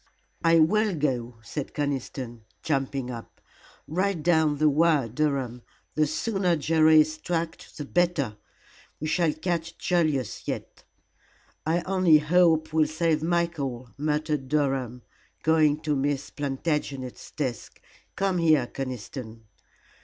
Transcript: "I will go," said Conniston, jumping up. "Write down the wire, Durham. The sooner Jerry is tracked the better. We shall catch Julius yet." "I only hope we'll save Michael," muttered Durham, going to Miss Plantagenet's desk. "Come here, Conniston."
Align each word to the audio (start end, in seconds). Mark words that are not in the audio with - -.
"I 0.43 0.57
will 0.57 0.95
go," 0.95 1.35
said 1.43 1.75
Conniston, 1.75 2.41
jumping 2.63 3.11
up. 3.11 3.39
"Write 3.87 4.23
down 4.23 4.57
the 4.57 4.67
wire, 4.67 5.07
Durham. 5.07 5.61
The 5.93 6.07
sooner 6.07 6.55
Jerry 6.55 7.01
is 7.01 7.19
tracked 7.19 7.77
the 7.77 7.85
better. 7.85 8.35
We 8.99 9.05
shall 9.05 9.31
catch 9.31 9.77
Julius 9.77 10.47
yet." 10.47 10.85
"I 11.67 11.81
only 11.83 12.17
hope 12.17 12.73
we'll 12.73 12.87
save 12.87 13.21
Michael," 13.21 13.91
muttered 13.95 14.47
Durham, 14.49 15.03
going 15.43 15.79
to 15.81 15.95
Miss 15.95 16.31
Plantagenet's 16.31 17.29
desk. 17.29 17.79
"Come 18.15 18.39
here, 18.39 18.65
Conniston." 18.65 19.41